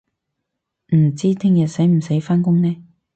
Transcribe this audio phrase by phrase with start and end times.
[0.95, 2.75] 唔知聽日使唔使返工呢